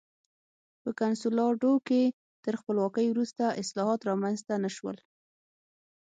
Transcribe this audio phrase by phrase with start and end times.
[0.81, 2.03] په کنسولاډو کې
[2.45, 4.97] تر خپلواکۍ وروسته اصلاحات رامنځته نه شول.